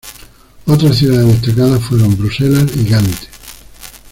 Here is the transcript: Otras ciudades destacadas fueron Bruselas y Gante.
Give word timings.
Otras 0.65 0.95
ciudades 0.97 1.27
destacadas 1.27 1.83
fueron 1.83 2.17
Bruselas 2.17 2.75
y 2.75 2.89
Gante. 2.89 3.27